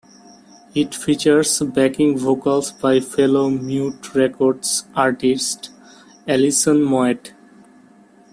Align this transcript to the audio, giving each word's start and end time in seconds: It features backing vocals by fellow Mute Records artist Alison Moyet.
It 0.73 0.95
features 0.95 1.59
backing 1.59 2.17
vocals 2.17 2.71
by 2.71 2.99
fellow 3.01 3.51
Mute 3.51 4.15
Records 4.15 4.83
artist 4.95 5.69
Alison 6.27 6.77
Moyet. 6.77 7.33